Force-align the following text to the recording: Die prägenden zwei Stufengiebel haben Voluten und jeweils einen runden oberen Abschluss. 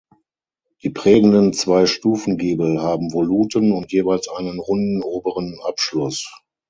Die 0.81 0.89
prägenden 0.89 1.53
zwei 1.53 1.85
Stufengiebel 1.85 2.81
haben 2.81 3.13
Voluten 3.13 3.71
und 3.71 3.91
jeweils 3.91 4.29
einen 4.29 4.57
runden 4.57 5.03
oberen 5.03 5.59
Abschluss. 5.63 6.27